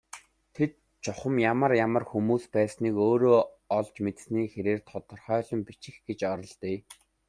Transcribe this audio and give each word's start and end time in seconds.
Тэд 0.55 0.71
чухам 1.03 1.35
ямар 1.51 1.71
ямар 1.85 2.03
хүмүүс 2.09 2.43
байсныг 2.55 2.95
өөрийн 3.07 3.45
олж 3.77 3.93
мэдсэний 4.05 4.47
хэрээр 4.53 4.81
тодорхойлон 4.89 5.61
бичих 5.67 5.95
гэж 6.07 6.19
оролдъё. 6.33 6.77